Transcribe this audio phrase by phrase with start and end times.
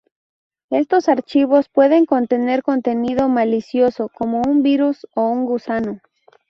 [0.71, 6.01] Estos archivos pueden contener contenido malicioso, como un virus o un gusano.